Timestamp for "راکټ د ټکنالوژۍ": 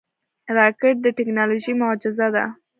0.57-1.73